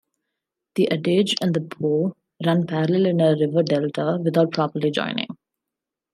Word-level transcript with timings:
The 0.73 0.87
Adige 0.89 1.35
and 1.41 1.53
the 1.53 1.61
Po 1.61 2.15
run 2.43 2.65
parallel 2.65 3.05
in 3.05 3.17
the 3.17 3.37
river 3.39 3.61
delta 3.61 4.19
without 4.23 4.51
properly 4.51 4.89
joining. 4.89 5.27